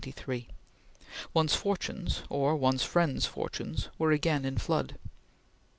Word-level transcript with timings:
One's 1.31 1.53
fortunes, 1.53 2.23
or 2.27 2.55
one's 2.55 2.81
friends' 2.81 3.27
fortunes, 3.27 3.89
were 3.99 4.09
again 4.09 4.45
in 4.45 4.57
flood. 4.57 4.97